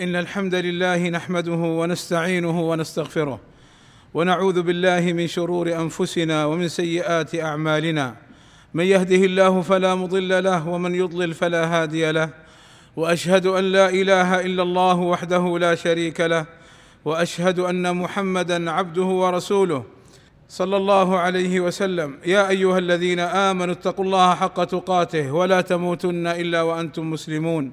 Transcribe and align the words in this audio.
إن 0.00 0.16
الحمد 0.16 0.54
لله 0.54 1.08
نحمده 1.08 1.52
ونستعينه 1.52 2.60
ونستغفره 2.70 3.40
ونعوذ 4.14 4.62
بالله 4.62 5.12
من 5.12 5.26
شرور 5.26 5.74
أنفسنا 5.74 6.46
ومن 6.46 6.68
سيئات 6.68 7.34
أعمالنا. 7.34 8.14
من 8.74 8.84
يهده 8.84 9.16
الله 9.16 9.62
فلا 9.62 9.94
مضل 9.94 10.44
له 10.44 10.68
ومن 10.68 10.94
يضلل 10.94 11.34
فلا 11.34 11.64
هادي 11.66 12.12
له. 12.12 12.30
وأشهد 12.96 13.46
أن 13.46 13.64
لا 13.64 13.88
إله 13.88 14.40
إلا 14.40 14.62
الله 14.62 14.94
وحده 14.94 15.58
لا 15.58 15.74
شريك 15.74 16.20
له. 16.20 16.46
وأشهد 17.04 17.58
أن 17.58 17.96
محمدا 17.96 18.70
عبده 18.70 19.02
ورسوله 19.22 19.84
صلى 20.48 20.76
الله 20.76 21.18
عليه 21.18 21.60
وسلم. 21.60 22.18
يا 22.26 22.48
أيها 22.48 22.78
الذين 22.78 23.20
آمنوا 23.20 23.74
اتقوا 23.74 24.04
الله 24.04 24.34
حق 24.34 24.64
تقاته 24.64 25.32
ولا 25.32 25.60
تموتن 25.60 26.26
إلا 26.26 26.62
وأنتم 26.62 27.10
مسلمون. 27.10 27.72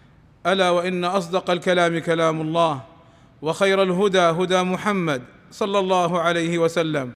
ألا 0.47 0.69
وإن 0.69 1.05
أصدق 1.05 1.49
الكلام 1.49 1.99
كلام 1.99 2.41
الله 2.41 2.81
وخير 3.41 3.83
الهدى 3.83 4.19
هدى 4.19 4.61
محمد 4.63 5.21
صلى 5.51 5.79
الله 5.79 6.21
عليه 6.21 6.57
وسلم 6.57 7.13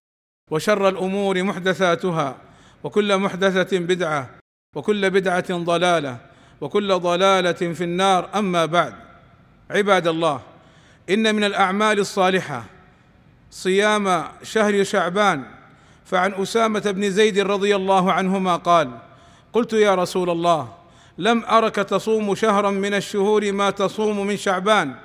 وشر 0.51 0.89
الأمور 0.89 1.43
محدثاتها 1.43 2.35
وكل 2.83 3.17
محدثة 3.17 3.79
بدعة 3.79 4.29
وكل 4.75 5.09
بدعة 5.09 5.53
ضلالة 5.57 6.17
وكل 6.61 6.99
ضلالة 6.99 7.51
في 7.51 7.83
النار. 7.83 8.29
أما 8.35 8.65
بعد 8.65 8.93
عباد 9.69 10.07
الله 10.07 10.41
إن 11.09 11.35
من 11.35 11.43
الأعمال 11.43 11.99
الصالحة 11.99 12.63
صيام 13.51 14.23
شهر 14.43 14.83
شعبان 14.83 15.43
فعن 16.05 16.33
أسامة 16.33 16.79
بن 16.79 17.09
زيد 17.11 17.39
رضي 17.39 17.75
الله 17.75 18.11
عنهما 18.11 18.55
قال 18.55 18.91
قلت 19.53 19.73
يا 19.73 19.95
رسول 19.95 20.29
الله 20.29 20.73
لم 21.17 21.43
أرك 21.45 21.75
تصوم 21.75 22.35
شهرا 22.35 22.71
من 22.71 22.93
الشهور 22.93 23.51
ما 23.51 23.69
تصوم 23.69 24.27
من 24.27 24.37
شعبان. 24.37 24.95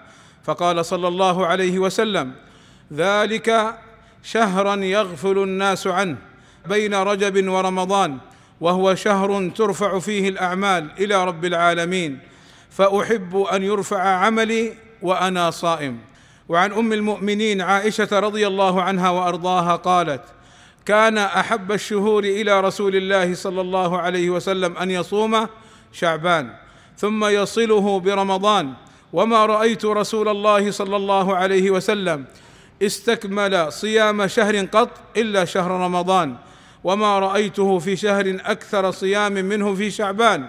فقال 0.45 0.85
صلى 0.85 1.09
الله 1.09 1.47
عليه 1.47 1.79
وسلم 1.79 2.33
ذلك 2.93 3.75
شهرا 4.23 4.77
يغفل 4.77 5.39
الناس 5.39 5.87
عنه 5.87 6.17
بين 6.67 6.95
رجب 6.95 7.49
ورمضان 7.49 8.19
وهو 8.61 8.95
شهر 8.95 9.51
ترفع 9.57 9.99
فيه 9.99 10.29
الأعمال 10.29 10.89
إلى 10.99 11.25
رب 11.25 11.45
العالمين. 11.45 12.19
فأحب 12.71 13.37
أن 13.37 13.63
يرفع 13.63 14.03
عملي 14.03 14.75
وأنا 15.03 15.51
صائم. 15.51 15.99
وعن 16.49 16.73
أم 16.73 16.93
المؤمنين 16.93 17.61
عائشة 17.61 18.19
رضي 18.19 18.47
الله 18.47 18.83
عنها 18.83 19.11
وأرضاها 19.11 19.77
قالت 19.77 20.23
كان 20.87 21.19
أحب 21.19 21.73
الشهور 21.73 22.25
إلى 22.25 22.61
رسول 22.61 22.97
الله 22.97 23.35
صلى 23.35 23.61
الله 23.61 23.99
عليه 23.99 24.31
وسلم 24.31 24.77
أن 24.77 24.91
يصوم 24.91 25.47
شعبان. 25.93 26.51
ثم 26.97 27.25
يصله 27.25 28.01
برمضان. 28.01 28.73
وما 29.13 29.47
رأيت 29.47 29.85
رسول 29.85 30.29
الله 30.29 30.71
صلى 30.71 30.97
الله 30.97 31.37
عليه 31.37 31.71
وسلم 31.71 32.25
استكمل 32.83 33.73
صيام 33.73 34.27
شهر 34.27 34.67
قط 34.67 34.91
إلا 35.17 35.45
شهر 35.45 35.71
رمضان. 35.71 36.37
وما 36.85 37.19
رأيته 37.19 37.79
في 37.79 37.97
شهر 37.97 38.39
أكثر 38.45 38.91
صيام 38.91 39.33
منه 39.33 39.75
في 39.75 39.91
شعبان. 39.91 40.49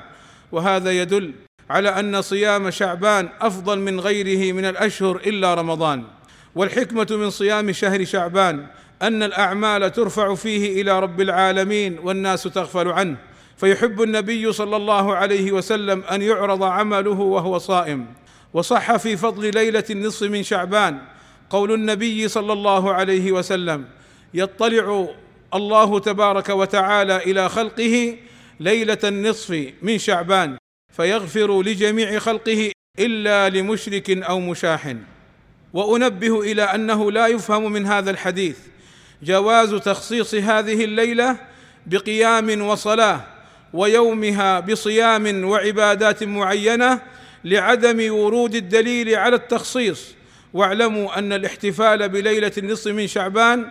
وهذا 0.52 0.92
يدل 0.92 1.34
على 1.70 1.90
أن 1.90 2.22
صيام 2.22 2.70
شعبان 2.70 3.30
أفضل 3.42 3.80
من 3.80 4.00
غيره 4.00 4.54
من 4.54 4.66
الأشهر 4.66 5.16
إلا 5.16 5.54
رمضان. 5.54 6.04
والحكمة 6.56 7.08
من 7.12 7.30
صيام 7.30 7.72
شهر 7.72 8.06
شعبان 8.06 8.66
أن 9.02 9.24
الأعمال 9.24 9.92
ترفع 9.92 10.36
فيه 10.36 10.82
إلى 10.82 11.00
رب 11.00 11.22
العالمين 11.22 12.00
والناس 12.04 12.44
تغفل 12.44 12.88
عنه. 12.88 13.31
فيحب 13.62 14.02
النبي 14.02 14.52
صلى 14.52 14.76
الله 14.76 15.16
عليه 15.16 15.52
وسلم 15.52 16.04
أن 16.04 16.22
يعرض 16.22 16.64
عمله 16.64 17.20
وهو 17.20 17.58
صائم. 17.58 18.06
وصح 18.54 18.96
في 18.96 19.18
فضل 19.18 19.52
ليلة 19.52 19.84
النصف 19.90 20.24
من 20.24 20.44
شعبان 20.44 21.02
قول 21.50 21.72
النبي 21.72 22.28
صلى 22.28 22.54
الله 22.54 22.94
عليه 22.94 23.32
وسلم 23.32 23.86
يطلع 24.34 25.08
الله 25.54 26.00
تبارك 26.00 26.50
وتعالى 26.50 27.18
إلى 27.18 27.50
خلقه 27.50 28.18
ليلة 28.60 28.98
النصف 29.04 29.72
من 29.82 29.98
شعبان 29.98 30.58
فيغفر 30.94 31.62
لجميع 31.62 32.20
خلقه 32.20 32.72
إلا 33.00 33.50
لمشرك 33.50 34.10
أو 34.10 34.40
مشاح. 34.40 34.96
وأنبه 35.74 36.42
إلى 36.42 36.64
أنه 36.64 37.12
لا 37.12 37.28
يفهم 37.28 37.72
من 37.72 37.86
هذا 37.86 38.12
الحديث 38.12 38.58
جواز 39.24 39.76
تخصيص 39.76 40.36
هذه 40.36 40.84
الليلة 40.84 41.38
بقيام 41.86 42.62
وصلاة 42.62 43.41
ويومها 43.74 44.60
بصيام 44.60 45.44
وعبادات 45.44 46.24
معينة 46.24 47.02
لعدم 47.44 48.14
ورود 48.14 48.56
الدليل 48.56 49.16
على 49.16 49.36
التخصيص. 49.36 50.16
واعلموا 50.54 51.20
أن 51.20 51.34
الاحتفال 51.34 52.10
بليلة 52.10 52.52
النصف 52.58 52.92
من 52.92 53.08
شعبان 53.08 53.66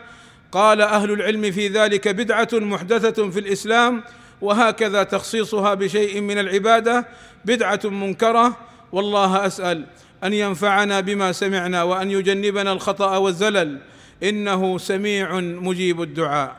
قال 0.52 0.80
أهل 0.80 1.10
العلم 1.10 1.50
في 1.50 1.68
ذلك 1.68 2.08
بدعة 2.08 2.48
محدثة 2.52 3.30
في 3.30 3.40
الإسلام 3.40 4.02
وهكذا 4.40 5.02
تخصيصها 5.02 5.74
بشيء 5.74 6.20
من 6.20 6.38
العبادة 6.38 7.06
بدعة 7.44 7.80
منكرة. 7.84 8.56
والله 8.92 9.46
أسأل 9.46 9.86
أن 10.24 10.32
ينفعنا 10.32 11.00
بما 11.00 11.32
سمعنا 11.32 11.82
وأن 11.82 12.10
يجنبنا 12.10 12.72
الخطأ 12.72 13.16
والزلل. 13.16 13.78
إنه 14.22 14.78
سميع 14.78 15.40
مجيب 15.40 16.02
الدعاء. 16.02 16.56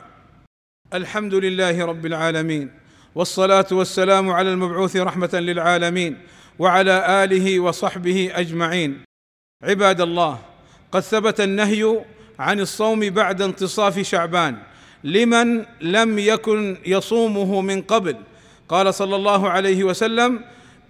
الحمد 0.94 1.34
لله 1.34 1.84
رب 1.84 2.06
العالمين. 2.06 2.81
والصلاة 3.14 3.66
والسلام 3.72 4.30
على 4.30 4.50
المبعوث 4.52 4.96
رحمة 4.96 5.30
للعالمين 5.32 6.18
وعلى 6.58 7.24
آله 7.24 7.60
وصحبه 7.60 8.30
أجمعين. 8.34 9.02
عباد 9.62 10.00
الله 10.00 10.38
قد 10.92 11.00
ثبت 11.00 11.40
النهي 11.40 12.00
عن 12.38 12.60
الصوم 12.60 13.00
بعد 13.10 13.42
انتصاف 13.42 13.98
شعبان. 13.98 14.56
لمن 15.04 15.64
لم 15.80 16.18
يكن 16.18 16.76
يصومه 16.86 17.60
من 17.60 17.82
قبل؟ 17.82 18.16
قال 18.68 18.94
صلى 18.94 19.16
الله 19.16 19.50
عليه 19.50 19.84
وسلم 19.84 20.40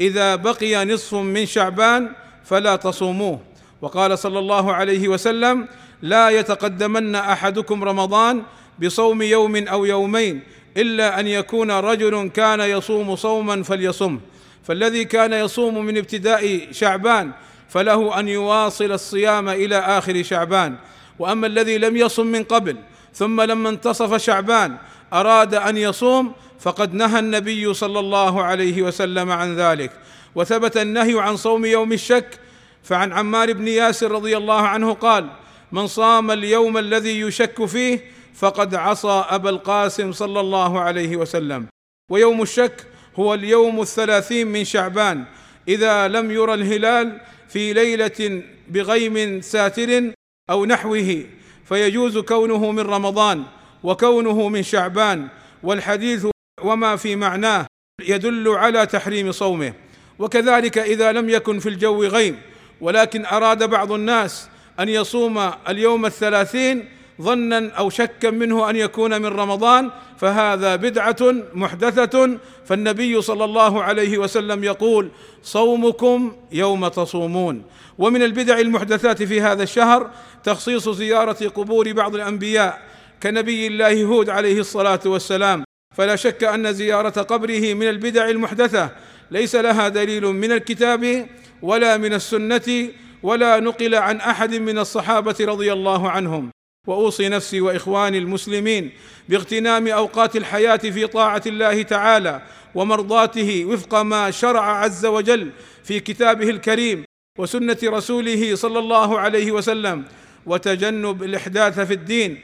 إذا 0.00 0.37
بقي 0.37 0.84
نصف 0.84 1.15
من 1.15 1.47
شعبان 1.47 2.09
فلا 2.44 2.77
تصوموه. 2.77 3.41
وقال 3.81 4.19
صلى 4.19 4.39
الله 4.39 4.72
عليه 4.72 5.09
وسلم 5.09 5.69
لا 6.03 6.31
يتقدمن 6.31 7.15
أحدكم 7.15 7.84
رمضان 7.84 8.43
بصوم 8.83 9.22
يوم 9.22 9.56
أو 9.56 9.84
يومين 9.84 10.41
إلا 10.77 11.21
أن 11.21 11.27
يكون 11.27 11.71
رجل 11.71 12.31
كان 12.34 12.60
يصوم 12.60 13.16
صوما 13.16 13.62
فليصم. 13.62 14.21
فالذي 14.65 15.05
كان 15.05 15.33
يصوم 15.33 15.84
من 15.84 15.99
ابتداء 15.99 16.69
شعبان 16.71 17.31
فله 17.69 18.21
أن 18.21 18.28
يواصل 18.28 18.93
الصيام 18.93 19.49
إلى 19.49 19.78
آخر 19.78 20.22
شعبان. 20.22 20.77
وأما 21.19 21.47
الذي 21.47 21.78
لم 21.78 21.97
يصم 21.97 22.27
من 22.27 22.44
قبل 22.44 22.77
ثم 23.15 23.41
لما 23.41 23.69
انتصف 23.69 24.15
شعبان 24.15 24.77
أراد 25.12 25.55
أن 25.55 25.77
يصوم 25.77 26.33
فقد 26.60 26.94
نهى 26.94 27.19
النبي 27.19 27.75
صلى 27.75 27.99
الله 27.99 28.43
عليه 28.43 28.83
وسلم 28.83 29.31
عن 29.31 29.56
ذلك. 29.56 29.93
وثبت 30.34 30.77
النهي 30.77 31.21
عن 31.21 31.37
صوم 31.37 31.65
يوم 31.65 31.93
الشك 31.93 32.39
فعن 32.83 33.12
عمار 33.12 33.53
بن 33.53 33.69
ياسر 33.69 34.10
رضي 34.10 34.37
الله 34.37 34.60
عنه 34.60 34.93
قال 34.93 35.28
من 35.72 35.86
صام 35.86 36.30
اليوم 36.30 36.78
الذي 36.78 37.21
يشك 37.21 37.65
فيه 37.65 38.01
فقد 38.34 38.75
عصى 38.75 39.25
أبا 39.29 39.51
القاسم 39.51 40.13
صلى 40.13 40.41
الله 40.41 40.81
عليه 40.81 41.17
وسلم. 41.17 41.67
ويوم 42.11 42.43
الشك 42.43 42.87
هو 43.17 43.34
اليوم 43.34 43.81
الثلاثين 43.81 44.47
من 44.47 44.65
شعبان. 44.65 45.25
إذا 45.69 46.09
لم 46.09 46.31
يرى 46.31 46.55
الهلال 46.55 47.21
في 47.49 47.73
ليلة 47.73 48.43
بغيم 48.69 49.41
ساتر 49.41 50.13
أو 50.51 50.65
نحوه 50.65 51.25
فيجوز 51.65 52.19
كونه 52.19 52.71
من 52.71 52.81
رمضان 52.81 53.45
وكونه 53.83 54.49
من 54.49 54.63
شعبان. 54.63 55.29
والحديث 55.63 56.27
وما 56.63 56.97
في 56.97 57.17
معناه 57.17 57.67
يدل 58.01 58.49
على 58.49 58.87
تحريم 58.87 59.33
صومه. 59.33 59.73
وكذلك 60.19 60.79
إذا 60.79 61.13
لم 61.13 61.29
يكن 61.29 61.59
في 61.59 61.69
الجو 61.69 62.05
غيم 62.05 62.41
ولكن 62.81 63.27
أراد 63.27 63.71
بعض 63.71 63.93
الناس 63.93 64.49
أن 64.81 64.89
يصوم 64.89 65.51
اليوم 65.69 66.07
الثلاثين 66.07 66.89
ظنا 67.20 67.70
أو 67.70 67.91
شكا 67.91 68.30
منه 68.30 68.70
أن 68.70 68.76
يكون 68.76 69.22
من 69.22 69.26
رمضان 69.26 69.91
فهذا 70.18 70.76
بدعة 70.76 71.34
محدثة. 71.54 72.38
فالنبي 72.64 73.22
صلى 73.22 73.44
الله 73.44 73.82
عليه 73.82 74.18
وسلم 74.18 74.64
يقول 74.64 75.09
صومكم 75.42 76.36
يوم 76.53 76.88
تصومون. 76.88 77.62
ومن 77.98 78.22
البدع 78.22 78.59
المحدثات 78.59 79.22
في 79.22 79.41
هذا 79.41 79.62
الشهر 79.62 80.10
تخصيص 80.44 80.88
زيارة 80.88 81.48
قبور 81.48 81.92
بعض 81.92 82.14
الأنبياء 82.14 82.82
كنبي 83.22 83.66
الله 83.66 84.04
هود 84.04 84.30
عليه 84.30 84.60
الصلاة 84.60 85.00
والسلام. 85.06 85.64
فلا 85.97 86.16
شك 86.16 86.44
أن 86.44 86.72
زيارة 86.72 87.22
قبره 87.22 87.74
من 87.74 87.88
البدع 87.88 88.28
المحدثة. 88.28 88.91
ليس 89.30 89.54
لها 89.54 89.88
دليل 89.88 90.26
من 90.26 90.53
الكتاب 90.53 91.26
ولا 91.62 91.97
من 91.97 92.12
السنة 92.14 92.88
ولا 93.22 93.60
نقل 93.60 93.94
عن 93.94 94.16
أحد 94.16 94.54
من 94.54 94.78
الصحابة 94.78 95.36
رضي 95.41 95.72
الله 95.72 96.10
عنهم. 96.10 96.50
وأوصي 96.87 97.29
نفسي 97.29 97.61
وإخواني 97.61 98.19
المسلمين 98.19 98.91
باغتنام 99.29 99.89
أوقات 99.89 100.37
الحياة 100.37 100.77
في 100.77 101.07
طاعة 101.07 101.43
الله 101.47 101.83
تعالى 101.83 102.43
ومرضاته 102.75 103.65
وفق 103.65 103.95
ما 103.95 104.31
شرع 104.31 104.79
عز 104.79 105.07
وجل 105.07 105.51
في 105.84 106.01
كتابه 106.01 106.51
الكريم 106.51 107.05
وسنة 107.39 107.77
رسوله 107.84 108.55
صلى 108.55 108.79
الله 108.79 109.21
عليه 109.21 109.53
وسلم 109.53 110.05
وتجنب 110.47 111.23
الإحداث 111.23 111.81
في 111.81 111.93
الدين. 111.95 112.41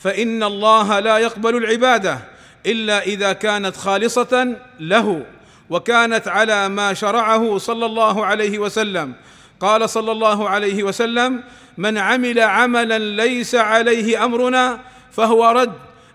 فإن 0.00 0.42
الله 0.42 1.00
لا 1.00 1.18
يقبل 1.18 1.56
العبادة 1.56 2.18
إلا 2.66 3.02
إذا 3.02 3.32
كانت 3.32 3.76
خالصة 3.76 4.56
له 4.80 5.26
وكانت 5.70 6.28
على 6.28 6.68
ما 6.68 6.94
شرعه 6.94 7.58
صلى 7.58 7.86
الله 7.86 8.26
عليه 8.26 8.58
وسلم. 8.58 9.14
قال 9.60 9.90
صلى 9.90 10.12
الله 10.12 10.48
عليه 10.48 10.82
وسلم 10.82 11.42
من 11.78 11.98
عمل 11.98 12.40
عملا 12.40 12.98
ليس 12.98 13.54
عليه 13.54 14.24
أمرنا 14.24 14.80
فهو 15.12 15.50
رد 15.50 15.72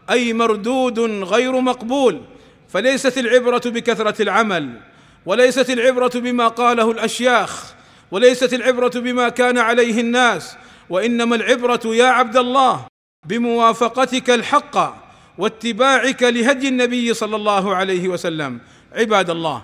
أي 0.10 0.34
مردود 0.34 1.00
غير 1.24 1.62
مقبول 1.62 2.22
فليست 2.70 3.18
العبرة 3.18 3.62
بكثرة 3.66 4.22
العمل 4.22 4.70
وليست 5.26 5.70
العبرة 5.70 6.12
بما 6.16 6.48
قاله 6.48 6.92
الأشياخ 6.92 7.74
وليست 8.12 8.54
العبرة 8.54 9.00
بما 9.00 9.30
كان 9.30 9.58
عليه 9.58 10.02
الناس 10.02 10.56
وإنما 10.90 11.36
العبرة 11.36 11.82
يا 11.86 12.06
عبد 12.06 12.38
الله 12.38 12.86
بموافقتك 13.28 14.30
الحق 14.30 15.02
واتباعك 15.38 16.24
لهدي 16.24 16.68
النبي 16.68 17.14
صلى 17.14 17.36
الله 17.36 17.76
عليه 17.76 18.08
وسلم. 18.08 18.60
عباد 18.96 19.30
الله 19.30 19.64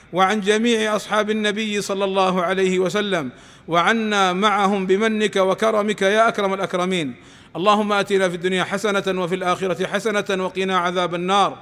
وعن 0.13 0.41
جميع 0.41 0.95
أصحاب 0.95 1.29
النبي 1.29 1.81
صلى 1.81 2.05
الله 2.05 2.43
عليه 2.43 2.79
وسلم 2.79 3.31
وعنا 3.67 4.33
معهم 4.33 4.85
بمنك 4.85 5.35
وكرمك 5.35 6.01
يا 6.01 6.27
أكرم 6.27 6.53
الأكرمين. 6.53 7.15
اللهم 7.55 7.91
آتنا 7.91 8.29
في 8.29 8.35
الدنيا 8.35 8.63
حسنة 8.63 9.21
وفي 9.21 9.35
الآخرة 9.35 9.87
حسنة 9.87 10.43
وقنا 10.45 10.77
عذاب 10.77 11.15
النار. 11.15 11.57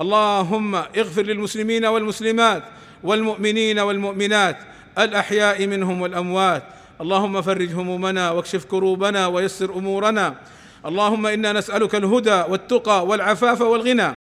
اللهم 0.00 0.74
اغفر 0.74 1.22
للمسلمين 1.22 1.84
والمسلمات 1.84 2.62
والمؤمنين 3.02 3.78
والمؤمنات 3.78 4.56
الأحياء 4.98 5.66
منهم 5.66 6.02
والأموات. 6.02 6.62
اللهم 7.00 7.42
فرج 7.42 7.70
همومنا 7.74 8.30
واكشف 8.30 8.64
كروبنا 8.64 9.26
ويسر 9.26 9.70
أمورنا. 9.74 10.34
اللهم 10.86 11.26
إنا 11.26 11.52
نسألك 11.52 11.94
الهدى 11.94 12.42
والتقى 12.48 13.06
والعفاف 13.06 13.60
والغنى. 13.60 14.14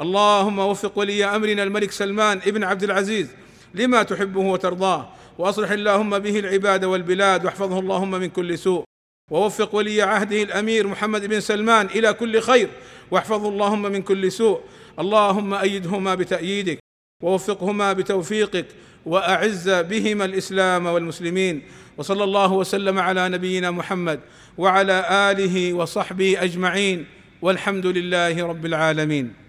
اللهم 0.00 0.58
وفق 0.58 0.98
ولي 0.98 1.24
أمرنا 1.24 1.62
الملك 1.62 1.90
سلمان 1.90 2.38
ابن 2.46 2.64
عبد 2.64 2.82
العزيز 2.82 3.28
لما 3.74 4.02
تحبه 4.02 4.40
وترضاه 4.40 5.08
وأصلح 5.38 5.70
اللهم 5.70 6.18
به 6.18 6.38
العباد 6.38 6.84
والبلاد 6.84 7.44
واحفظه 7.44 7.78
اللهم 7.78 8.10
من 8.10 8.28
كل 8.28 8.58
سوء. 8.58 8.84
ووفق 9.30 9.74
ولي 9.74 10.02
عهده 10.02 10.42
الأمير 10.42 10.86
محمد 10.86 11.26
بن 11.26 11.40
سلمان 11.40 11.86
إلى 11.86 12.12
كل 12.12 12.40
خير 12.40 12.68
واحفظه 13.10 13.48
اللهم 13.48 13.82
من 13.82 14.02
كل 14.02 14.32
سوء. 14.32 14.60
اللهم 14.98 15.54
أيدهما 15.54 16.14
بتأييدك 16.14 16.78
ووفقهما 17.22 17.92
بتوفيقك 17.92 18.66
وأعز 19.06 19.70
بهما 19.70 20.24
الإسلام 20.24 20.86
والمسلمين. 20.86 21.62
وصلى 21.96 22.24
الله 22.24 22.52
وسلم 22.52 22.98
على 22.98 23.28
نبينا 23.28 23.70
محمد 23.70 24.20
وعلى 24.58 25.06
آله 25.30 25.72
وصحبه 25.72 26.42
أجمعين. 26.42 27.06
والحمد 27.42 27.86
لله 27.86 28.46
رب 28.46 28.66
العالمين. 28.66 29.45